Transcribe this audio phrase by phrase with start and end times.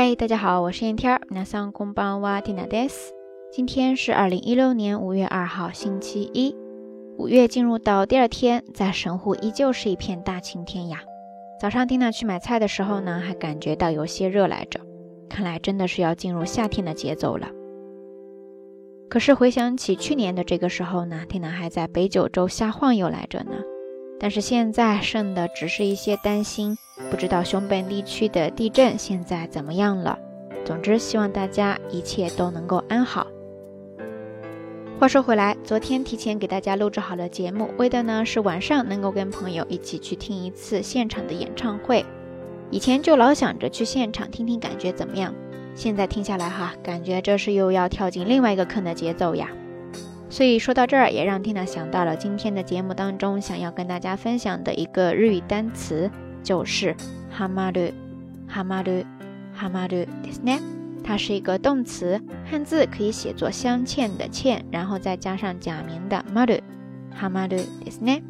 [0.00, 2.88] 嘿，大家好，我是燕天儿んこんばんは、蒂娜 de
[3.50, 6.54] 今天是二零一六年五月二号，星期一。
[7.16, 11.00] 五月进入到第二天，在神户依旧是一片大晴天呀。
[11.60, 14.78] 早上蒂娜去买菜的时候呢，还感觉到有些热来着，
[15.28, 17.48] 看来真的是要进入夏天的节奏了。
[19.10, 23.56] 可是回想起去年的这个时候呢，蒂娜还在北九州瞎晃悠来着呢。
[24.20, 26.76] 但是现在剩的只是一些担心。
[27.10, 30.18] 不知道熊本地区的地震现在怎么样了？
[30.64, 33.26] 总之，希望大家一切都能够安好。
[35.00, 42.04] 话说回来，昨天提前给大家录制好了节目，为的呢是晚上能够跟朋友一起去听一次现场的演唱会。
[42.70, 45.34] 以前就老想着去现场听听感觉怎么样，
[45.74, 49.48] 现在听下来哈，感觉这是又要跳进另外一个坑的节奏呀。
[50.28, 56.10] 所以说到这儿，也让 Tina 想到了今天的节目当中想要跟大家分享的一个日语单词。
[56.48, 56.96] 就是
[57.30, 57.80] 哈马鲁，
[58.48, 58.90] 哈马鲁，
[59.52, 60.58] 哈马鲁，disne。
[61.04, 62.18] 它是一个动词，
[62.50, 66.54] 汉字可以写作镶嵌的嵌，然后再加上假名的马鲁，
[67.10, 68.22] 哈马鲁，disne。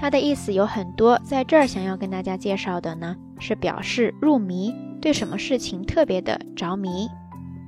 [0.00, 7.08] 它的意思有很多，在这儿想要跟大家介绍的呢，是表示入迷，对什么事情特别的着迷。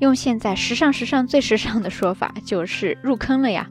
[0.00, 3.70] 用现在时尚时尚最时尚的说法，就是入坑了呀。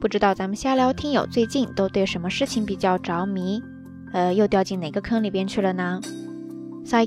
[0.00, 3.62] 不知道咱们瞎聊，听友最近都对什么事情比较着迷？
[4.12, 6.00] 呃，又掉进哪个坑里边去了呢？
[6.84, 7.06] 在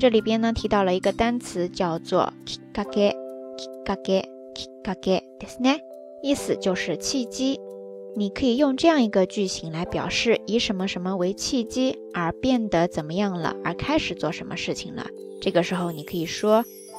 [0.00, 3.10] 这里边呢，提到了一个单词叫做きっかけ、
[3.58, 5.20] きっかけ、きっかけ，
[6.22, 7.60] 意思就是契机。
[8.16, 15.06] 你可以用这样一个句型来表示，以什么什么为契机而变得怎么样了，而开始做什么事情了。
[15.42, 16.64] 这个时候，你可以说。